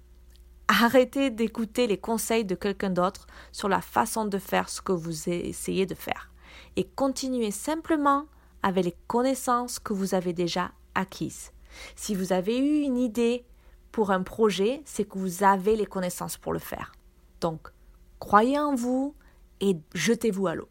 Arrêtez 0.69 1.31
d'écouter 1.31 1.87
les 1.87 1.99
conseils 1.99 2.45
de 2.45 2.55
quelqu'un 2.55 2.91
d'autre 2.91 3.27
sur 3.51 3.69
la 3.69 3.81
façon 3.81 4.25
de 4.25 4.39
faire 4.39 4.69
ce 4.69 4.81
que 4.81 4.93
vous 4.93 5.29
essayez 5.29 5.85
de 5.85 5.95
faire 5.95 6.31
et 6.77 6.85
continuez 6.85 7.51
simplement 7.51 8.27
avec 8.63 8.85
les 8.85 8.97
connaissances 9.07 9.79
que 9.79 9.93
vous 9.93 10.15
avez 10.15 10.33
déjà 10.33 10.73
acquises. 10.95 11.53
Si 11.97 12.15
vous 12.15 12.33
avez 12.33 12.59
eu 12.59 12.83
une 12.83 12.99
idée 12.99 13.45
pour 13.93 14.11
un 14.11 14.23
projet, 14.23 14.83
c'est 14.85 15.09
que 15.09 15.19
vous 15.19 15.43
avez 15.43 15.77
les 15.77 15.87
connaissances 15.87 16.37
pour 16.37 16.53
le 16.53 16.59
faire. 16.59 16.93
Donc, 17.41 17.69
croyez 18.19 18.59
en 18.59 18.75
vous 18.75 19.15
et 19.61 19.77
jetez-vous 19.95 20.47
à 20.47 20.55
l'eau. 20.55 20.69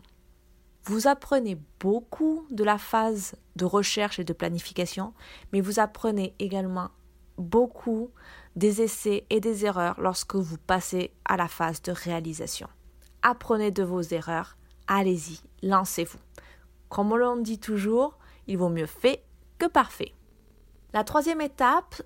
Vous 0.90 1.08
apprenez 1.08 1.56
beaucoup 1.80 2.48
de 2.50 2.64
la 2.64 2.80
phase 2.80 3.36
de 3.56 3.64
recherche 3.64 4.18
et 4.18 4.24
de 4.24 4.34
planification, 4.34 5.14
mais 5.54 5.62
vous 5.62 5.80
apprenez 5.80 6.34
également 6.40 6.90
beaucoup 7.38 8.10
des 8.56 8.82
essais 8.82 9.24
et 9.30 9.40
des 9.40 9.68
erreurs 9.68 10.02
lorsque 10.02 10.34
vous 10.34 10.58
passez 10.58 11.14
à 11.26 11.38
la 11.38 11.48
phase 11.48 11.84
de 11.84 11.92
réalisation. 11.92 12.68
Apprenez 13.22 13.70
de 13.70 13.84
vos 13.84 14.02
erreurs, 14.02 14.58
allez-y, 14.88 15.40
lancez-vous. 15.62 16.18
Comme 16.90 17.12
on 17.12 17.18
l'on 17.18 17.38
dit 17.38 17.60
toujours, 17.60 18.18
il 18.48 18.58
vaut 18.58 18.70
mieux 18.70 18.88
fait 18.88 19.24
que 19.60 19.68
parfait. 19.68 20.16
La 20.94 21.04
troisième 21.04 21.42
étape, 21.42 22.02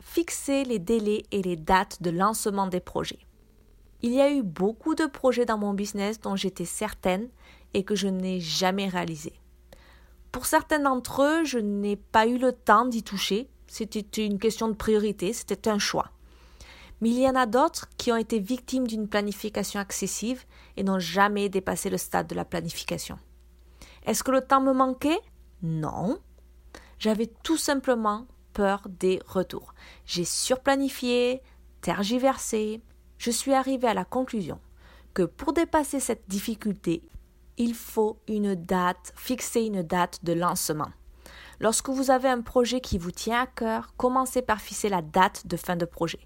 fixer 0.00 0.62
les 0.62 0.78
délais 0.78 1.24
et 1.32 1.42
les 1.42 1.56
dates 1.56 2.04
de 2.04 2.10
lancement 2.10 2.68
des 2.68 2.78
projets. 2.78 3.18
Il 4.00 4.12
y 4.12 4.20
a 4.20 4.30
eu 4.30 4.44
beaucoup 4.44 4.94
de 4.94 5.06
projets 5.06 5.44
dans 5.44 5.58
mon 5.58 5.74
business 5.74 6.20
dont 6.20 6.36
j'étais 6.36 6.64
certaine 6.64 7.28
et 7.74 7.84
que 7.84 7.94
je 7.94 8.08
n'ai 8.08 8.40
jamais 8.40 8.88
réalisés. 8.88 9.40
Pour 10.32 10.46
certains 10.46 10.80
d'entre 10.80 11.22
eux, 11.22 11.44
je 11.44 11.58
n'ai 11.58 11.96
pas 11.96 12.26
eu 12.26 12.38
le 12.38 12.52
temps 12.52 12.84
d'y 12.84 13.02
toucher 13.02 13.48
c'était 13.68 14.26
une 14.26 14.38
question 14.38 14.68
de 14.68 14.74
priorité, 14.74 15.32
c'était 15.32 15.68
un 15.68 15.78
choix. 15.78 16.10
Mais 17.00 17.10
il 17.10 17.20
y 17.20 17.28
en 17.28 17.36
a 17.36 17.46
d'autres 17.46 17.88
qui 17.96 18.10
ont 18.10 18.16
été 18.16 18.40
victimes 18.40 18.86
d'une 18.86 19.08
planification 19.08 19.80
excessive 19.80 20.44
et 20.76 20.82
n'ont 20.82 20.98
jamais 20.98 21.48
dépassé 21.48 21.90
le 21.90 21.98
stade 21.98 22.26
de 22.26 22.34
la 22.34 22.44
planification. 22.44 23.18
Est-ce 24.04 24.24
que 24.24 24.32
le 24.32 24.40
temps 24.40 24.60
me 24.60 24.72
manquait? 24.72 25.20
Non. 25.62 26.18
J'avais 26.98 27.30
tout 27.44 27.56
simplement 27.56 28.26
peur 28.52 28.82
des 28.88 29.20
retours. 29.26 29.74
J'ai 30.06 30.24
surplanifié, 30.24 31.42
tergiversé. 31.82 32.80
Je 33.18 33.30
suis 33.30 33.52
arrivé 33.52 33.86
à 33.86 33.94
la 33.94 34.04
conclusion 34.04 34.58
que 35.14 35.22
pour 35.22 35.52
dépasser 35.52 36.00
cette 36.00 36.28
difficulté, 36.28 37.02
il 37.58 37.74
faut 37.74 38.18
une 38.28 38.54
date, 38.54 39.12
fixer 39.16 39.62
une 39.62 39.82
date 39.82 40.24
de 40.24 40.32
lancement. 40.32 40.88
Lorsque 41.60 41.88
vous 41.88 42.10
avez 42.10 42.28
un 42.28 42.40
projet 42.40 42.80
qui 42.80 42.98
vous 42.98 43.10
tient 43.10 43.42
à 43.42 43.46
cœur, 43.46 43.92
commencez 43.96 44.42
par 44.42 44.60
fixer 44.60 44.88
la 44.88 45.02
date 45.02 45.46
de 45.46 45.56
fin 45.56 45.76
de 45.76 45.84
projet. 45.84 46.20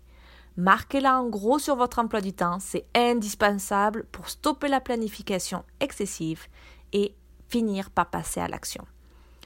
Marquez-la 0.59 1.19
en 1.19 1.29
gros 1.29 1.59
sur 1.59 1.77
votre 1.77 1.99
emploi 1.99 2.21
du 2.21 2.35
temps, 2.35 2.59
c'est 2.61 2.85
indispensable 2.95 4.05
pour 4.13 4.29
stopper 4.29 4.69
la 4.69 4.81
planification 4.81 5.65
excessive 5.81 6.47
et 6.93 7.15
finir 7.49 7.91
par 7.91 8.11
passer 8.11 8.41
à 8.41 8.49
l'action. 8.49 8.85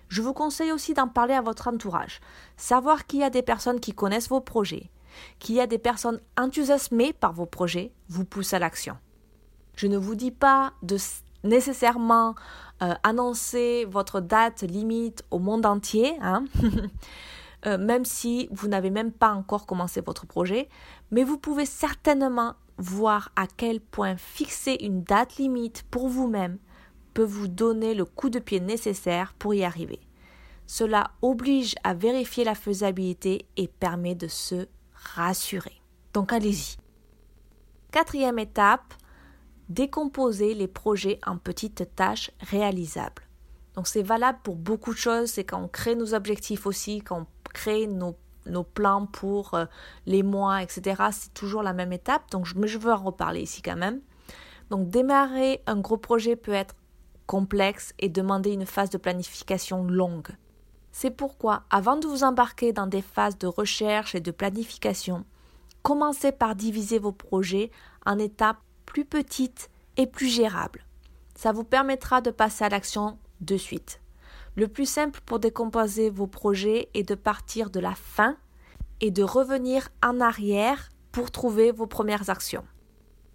Je 0.08 0.22
vous 0.22 0.32
conseille 0.32 0.72
aussi 0.72 0.94
d'en 0.94 1.08
parler 1.08 1.34
à 1.34 1.42
votre 1.42 1.68
entourage. 1.68 2.20
Savoir 2.56 3.06
qu'il 3.06 3.20
y 3.20 3.24
a 3.24 3.30
des 3.30 3.42
personnes 3.42 3.80
qui 3.80 3.92
connaissent 3.92 4.28
vos 4.28 4.40
projets, 4.40 4.90
qu'il 5.38 5.54
y 5.54 5.60
a 5.60 5.66
des 5.68 5.78
personnes 5.78 6.20
enthousiasmées 6.36 7.12
par 7.12 7.32
vos 7.32 7.46
projets, 7.46 7.92
vous 8.08 8.24
pousse 8.24 8.52
à 8.52 8.58
l'action. 8.58 8.96
Je 9.76 9.86
ne 9.86 9.98
vous 9.98 10.14
dis 10.14 10.30
pas 10.30 10.72
de 10.82 10.96
nécessairement 11.46 12.34
euh, 12.82 12.94
annoncer 13.02 13.86
votre 13.88 14.20
date 14.20 14.62
limite 14.62 15.24
au 15.30 15.38
monde 15.38 15.64
entier, 15.64 16.14
hein. 16.20 16.44
euh, 17.66 17.78
même 17.78 18.04
si 18.04 18.48
vous 18.50 18.68
n'avez 18.68 18.90
même 18.90 19.12
pas 19.12 19.32
encore 19.32 19.66
commencé 19.66 20.00
votre 20.00 20.26
projet, 20.26 20.68
mais 21.10 21.24
vous 21.24 21.38
pouvez 21.38 21.64
certainement 21.64 22.54
voir 22.78 23.30
à 23.36 23.46
quel 23.46 23.80
point 23.80 24.16
fixer 24.16 24.76
une 24.80 25.02
date 25.02 25.36
limite 25.36 25.84
pour 25.90 26.08
vous-même 26.08 26.58
peut 27.14 27.24
vous 27.24 27.48
donner 27.48 27.94
le 27.94 28.04
coup 28.04 28.28
de 28.28 28.38
pied 28.38 28.60
nécessaire 28.60 29.32
pour 29.38 29.54
y 29.54 29.64
arriver. 29.64 30.00
Cela 30.66 31.12
oblige 31.22 31.74
à 31.84 31.94
vérifier 31.94 32.44
la 32.44 32.54
faisabilité 32.54 33.46
et 33.56 33.68
permet 33.68 34.14
de 34.14 34.28
se 34.28 34.66
rassurer. 34.92 35.80
Donc 36.12 36.32
allez-y. 36.32 36.76
Quatrième 37.90 38.38
étape, 38.38 38.94
décomposer 39.68 40.54
les 40.54 40.68
projets 40.68 41.18
en 41.26 41.38
petites 41.38 41.94
tâches 41.96 42.30
réalisables. 42.40 43.23
Donc 43.75 43.88
c'est 43.88 44.02
valable 44.02 44.38
pour 44.42 44.56
beaucoup 44.56 44.92
de 44.92 44.99
choses, 44.99 45.30
c'est 45.30 45.44
quand 45.44 45.62
on 45.62 45.68
crée 45.68 45.94
nos 45.94 46.14
objectifs 46.14 46.66
aussi, 46.66 47.02
quand 47.02 47.20
on 47.20 47.26
crée 47.52 47.87
nos, 47.87 48.16
plans 48.75 49.06
pour 49.06 49.54
euh, 49.54 49.66
les 50.06 50.23
mois, 50.23 50.62
etc. 50.62 51.02
C'est 51.11 51.35
toujours 51.35 51.62
la 51.62 51.73
même 51.73 51.92
étape, 51.92 52.30
donc 52.30 52.54
mais 52.54 52.68
je 52.68 52.78
veux 52.78 52.92
en 52.92 53.02
reparler 53.02 53.42
ici 53.42 53.61
quand 53.61 53.76
même. 53.76 54.00
Donc 54.70 54.88
démarrer 54.88 55.62
un 55.66 55.78
gros 55.78 55.96
projet 55.96 56.37
peut 56.37 56.52
être 56.52 56.75
complexe 57.26 57.92
et 57.99 58.08
demander 58.08 58.52
une 58.52 58.66
phase 58.66 58.90
de 58.90 58.99
planification 58.99 59.85
longue. 59.85 60.28
C'est 60.92 61.11
pourquoi, 61.11 61.64
avant 61.68 61.96
de 61.96 62.06
vous 62.06 62.25
embarquer 62.25 62.73
dans 62.73 62.87
des 62.87 63.02
phases 63.02 63.37
de 63.37 63.46
recherche 63.46 64.14
et 64.14 64.20
de 64.20 64.30
planification, 64.30 65.25
commencez 65.82 66.32
par 66.32 66.56
diviser 66.56 66.99
vos 66.99 67.12
projets 67.12 67.70
en 68.06 68.18
étapes 68.18 68.58
plus 68.96 69.04
petite 69.04 69.68
et 69.98 70.06
plus 70.06 70.26
gérable. 70.26 70.86
Ça 71.34 71.52
vous 71.52 71.64
permettra 71.64 72.22
de 72.22 72.30
passer 72.30 72.64
à 72.64 72.70
l'action 72.70 73.18
de 73.42 73.58
suite. 73.58 74.00
Le 74.54 74.68
plus 74.68 74.88
simple 74.88 75.20
pour 75.26 75.38
décomposer 75.38 76.08
vos 76.08 76.26
projets 76.26 76.88
est 76.94 77.06
de 77.06 77.14
partir 77.14 77.68
de 77.68 77.78
la 77.78 77.94
fin 77.94 78.38
et 79.02 79.10
de 79.10 79.22
revenir 79.22 79.90
en 80.02 80.18
arrière 80.18 80.88
pour 81.12 81.30
trouver 81.30 81.72
vos 81.72 81.86
premières 81.86 82.30
actions. 82.30 82.64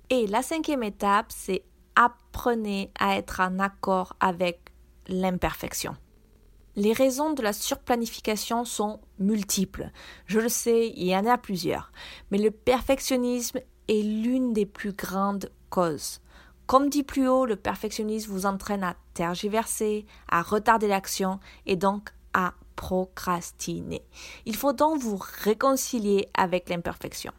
Et 0.10 0.26
la 0.26 0.42
cinquième 0.42 0.82
étape, 0.82 1.28
c'est 1.30 1.64
apprenez 1.96 2.90
à 3.00 3.18
être 3.18 3.40
en 3.40 3.60
accord 3.60 4.16
avec 4.20 4.72
l'imperfection. 5.10 5.96
Les 6.76 6.94
raisons 6.94 7.34
de 7.34 7.44
la 7.44 7.54
surplanification 7.54 8.66
sont 8.66 9.00
multiples. 9.20 9.92
Je 10.26 10.40
le 10.40 10.50
sais, 10.50 10.88
il 10.88 11.04
y 11.04 11.16
en 11.16 11.28
a 11.28 11.38
plusieurs. 11.38 11.92
Mais 12.32 12.40
le 12.40 12.50
perfectionnisme 12.50 13.60
est 13.88 14.02
l'une 14.02 14.54
des 14.54 14.66
plus 14.66 14.94
grandes 14.94 15.52
causes. 15.70 16.22
Comme 16.68 16.90
dit 16.90 17.04
plus 17.04 17.28
haut, 17.28 17.46
le 17.46 17.56
perfectionnisme 17.56 18.32
vous 18.32 18.46
entraîne 18.46 18.84
à 18.84 18.96
tergiverser, 19.14 20.06
à 20.30 20.42
retarder 20.42 20.88
l'action 20.88 21.40
et 21.66 21.76
donc 21.76 22.10
à 22.34 22.54
procrastiner. 22.76 24.04
Il 24.46 24.56
faut 24.56 24.74
donc 24.74 25.02
vous 25.02 25.20
réconcilier 25.44 26.30
avec 26.34 26.70
l'imperfection. 26.70 27.34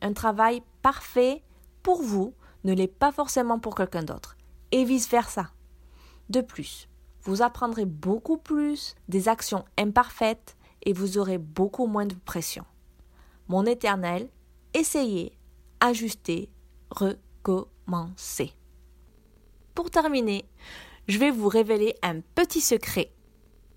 Un 0.00 0.12
travail 0.12 0.62
parfait 0.82 1.42
pour 1.82 2.02
vous 2.02 2.34
ne 2.64 2.72
l'est 2.72 2.86
pas 2.86 3.12
forcément 3.12 3.58
pour 3.58 3.74
quelqu'un 3.74 4.02
d'autre, 4.02 4.36
et 4.72 4.84
vice-versa. 4.84 5.50
De 6.28 6.40
plus, 6.40 6.88
vous 7.22 7.42
apprendrez 7.42 7.84
beaucoup 7.84 8.36
plus 8.36 8.94
des 9.08 9.28
actions 9.28 9.64
imparfaites 9.76 10.56
et 10.82 10.92
vous 10.92 11.18
aurez 11.18 11.38
beaucoup 11.38 11.86
moins 11.86 12.06
de 12.06 12.14
pression. 12.14 12.64
Mon 13.48 13.64
éternel, 13.64 14.28
essayez, 14.74 15.37
ajustez, 15.80 16.48
recommencez. 16.90 18.52
Pour 19.74 19.90
terminer, 19.90 20.44
je 21.06 21.18
vais 21.18 21.30
vous 21.30 21.48
révéler 21.48 21.94
un 22.02 22.20
petit 22.34 22.60
secret. 22.60 23.12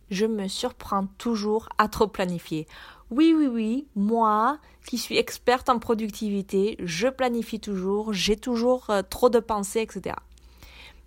Je 0.10 0.25
me 0.25 0.48
surprends 0.48 1.08
toujours 1.17 1.70
à 1.77 1.88
trop 1.88 2.08
planifier. 2.08 2.67
Oui, 3.12 3.34
oui, 3.38 3.48
oui, 3.48 3.88
moi, 3.96 4.58
qui 4.86 4.98
suis 4.98 5.17
experte 5.17 5.70
en 5.70 5.79
productivité, 5.79 6.75
je 6.79 7.08
planifie 7.08 7.60
toujours, 7.60 8.13
j'ai 8.13 8.38
toujours 8.38 8.89
euh, 8.89 9.01
trop 9.01 9.29
de 9.29 9.39
pensées, 9.39 9.81
etc. 9.81 10.15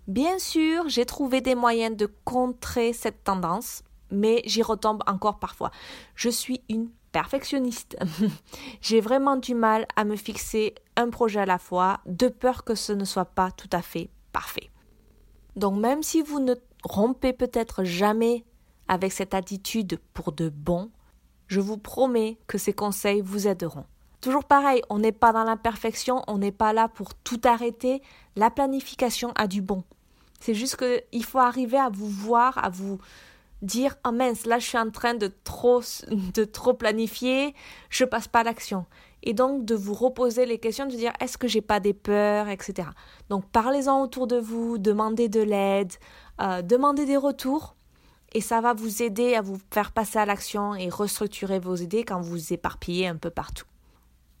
Bien 0.07 0.37
sûr, 0.37 0.87
j'ai 0.87 1.05
trouvé 1.05 1.41
des 1.41 1.55
moyens 1.55 1.97
de 1.97 2.09
contrer 2.23 2.93
cette 2.93 3.23
tendance, 3.23 3.83
mais 4.11 4.43
j'y 4.45 4.61
retombe 4.61 5.01
encore 5.07 5.39
parfois. 5.39 5.71
Je 6.13 6.29
suis 6.29 6.61
une 6.69 6.89
perfectionniste. 7.11 7.97
j'ai 8.81 9.01
vraiment 9.01 9.35
du 9.35 9.55
mal 9.55 9.87
à 9.95 10.03
me 10.03 10.15
fixer 10.15 10.75
un 10.95 11.09
projet 11.09 11.39
à 11.41 11.45
la 11.45 11.57
fois, 11.57 11.99
de 12.05 12.27
peur 12.27 12.63
que 12.63 12.75
ce 12.75 12.93
ne 12.93 13.05
soit 13.05 13.25
pas 13.25 13.51
tout 13.51 13.69
à 13.71 13.81
fait 13.81 14.09
parfait. 14.31 14.69
Donc 15.55 15.79
même 15.79 16.03
si 16.03 16.21
vous 16.21 16.39
ne 16.39 16.55
rompez 16.83 17.33
peut-être 17.33 17.83
jamais 17.83 18.43
avec 18.87 19.11
cette 19.11 19.33
attitude 19.33 19.99
pour 20.13 20.31
de 20.31 20.49
bon, 20.49 20.91
je 21.47 21.59
vous 21.59 21.77
promets 21.77 22.37
que 22.47 22.57
ces 22.57 22.73
conseils 22.73 23.21
vous 23.21 23.47
aideront. 23.47 23.85
Toujours 24.21 24.45
pareil, 24.45 24.81
on 24.89 24.99
n'est 24.99 25.11
pas 25.11 25.31
dans 25.31 25.43
l'imperfection, 25.43 26.23
on 26.27 26.37
n'est 26.37 26.51
pas 26.51 26.73
là 26.73 26.87
pour 26.87 27.13
tout 27.13 27.39
arrêter. 27.43 28.01
La 28.35 28.49
planification 28.49 29.31
a 29.35 29.47
du 29.47 29.61
bon. 29.61 29.83
C'est 30.39 30.55
juste 30.55 30.77
qu'il 30.77 31.23
faut 31.23 31.39
arriver 31.39 31.77
à 31.77 31.89
vous 31.89 32.09
voir, 32.09 32.63
à 32.63 32.69
vous 32.69 32.99
dire 33.61 33.95
oh 34.05 34.11
mince, 34.11 34.45
là 34.45 34.59
je 34.59 34.67
suis 34.67 34.77
en 34.77 34.89
train 34.89 35.13
de 35.13 35.31
trop, 35.43 35.81
de 36.11 36.43
trop 36.43 36.73
planifier, 36.73 37.55
je 37.89 38.03
passe 38.03 38.27
pas 38.27 38.39
à 38.39 38.43
l'action. 38.43 38.85
Et 39.25 39.33
donc 39.33 39.65
de 39.65 39.75
vous 39.75 39.93
reposer 39.93 40.45
les 40.45 40.59
questions, 40.59 40.85
de 40.85 40.91
dire 40.91 41.13
est-ce 41.19 41.37
que 41.37 41.47
j'ai 41.47 41.61
pas 41.61 41.79
des 41.79 41.93
peurs, 41.93 42.47
etc. 42.47 42.89
Donc 43.29 43.49
parlez-en 43.51 44.01
autour 44.01 44.27
de 44.27 44.37
vous, 44.37 44.77
demandez 44.77 45.29
de 45.29 45.41
l'aide, 45.41 45.93
euh, 46.41 46.61
demandez 46.61 47.05
des 47.05 47.17
retours 47.17 47.75
et 48.33 48.41
ça 48.41 48.61
va 48.61 48.73
vous 48.73 49.01
aider 49.01 49.33
à 49.33 49.41
vous 49.41 49.57
faire 49.71 49.91
passer 49.91 50.19
à 50.19 50.25
l'action 50.25 50.75
et 50.75 50.89
restructurer 50.89 51.59
vos 51.59 51.75
idées 51.75 52.03
quand 52.03 52.21
vous 52.21 52.53
éparpillez 52.53 53.07
un 53.07 53.15
peu 53.15 53.29
partout. 53.29 53.65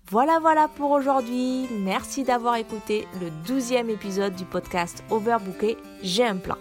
Voilà, 0.07 0.37
voilà 0.39 0.67
pour 0.67 0.91
aujourd'hui. 0.91 1.65
Merci 1.79 2.23
d'avoir 2.23 2.57
écouté 2.57 3.07
le 3.19 3.31
douzième 3.47 3.89
épisode 3.89 4.35
du 4.35 4.45
podcast 4.45 5.03
Overbooké, 5.09 5.77
j'ai 6.03 6.25
un 6.25 6.35
plan. 6.35 6.57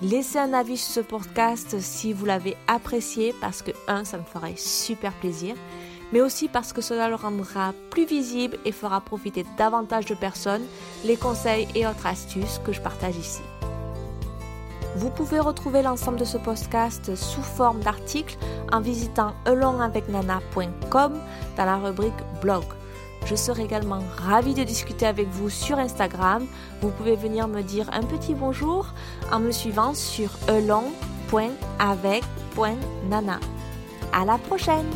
Laissez 0.00 0.38
un 0.38 0.54
avis 0.54 0.76
sur 0.76 0.94
ce 0.94 1.00
podcast 1.00 1.80
si 1.80 2.12
vous 2.12 2.24
l'avez 2.24 2.56
apprécié 2.66 3.34
parce 3.40 3.60
que, 3.62 3.72
un, 3.88 4.04
ça 4.04 4.16
me 4.16 4.24
ferait 4.24 4.56
super 4.56 5.12
plaisir, 5.14 5.54
mais 6.12 6.20
aussi 6.20 6.48
parce 6.48 6.72
que 6.72 6.80
cela 6.80 7.08
le 7.08 7.14
rendra 7.14 7.72
plus 7.90 8.06
visible 8.06 8.58
et 8.64 8.72
fera 8.72 9.00
profiter 9.00 9.44
davantage 9.56 10.06
de 10.06 10.14
personnes 10.14 10.64
les 11.04 11.16
conseils 11.16 11.68
et 11.74 11.86
autres 11.86 12.06
astuces 12.06 12.60
que 12.64 12.72
je 12.72 12.80
partage 12.80 13.16
ici. 13.16 13.42
Vous 14.96 15.10
pouvez 15.10 15.40
retrouver 15.40 15.82
l'ensemble 15.82 16.18
de 16.18 16.24
ce 16.24 16.38
podcast 16.38 17.14
sous 17.14 17.42
forme 17.42 17.80
d'articles 17.80 18.38
en 18.72 18.80
visitant 18.80 19.34
elongavecnana.com 19.46 21.20
dans 21.56 21.64
la 21.64 21.76
rubrique 21.76 22.14
blog. 22.40 22.64
Je 23.26 23.34
serai 23.34 23.64
également 23.64 24.02
ravie 24.16 24.54
de 24.54 24.62
discuter 24.62 25.04
avec 25.04 25.28
vous 25.28 25.50
sur 25.50 25.78
Instagram. 25.78 26.46
Vous 26.80 26.90
pouvez 26.90 27.16
venir 27.16 27.48
me 27.48 27.62
dire 27.62 27.90
un 27.92 28.02
petit 28.02 28.34
bonjour 28.34 28.86
en 29.32 29.40
me 29.40 29.50
suivant 29.50 29.94
sur 29.94 30.30
elong.avec.nana. 30.48 33.40
À 34.12 34.24
la 34.24 34.38
prochaine! 34.38 34.86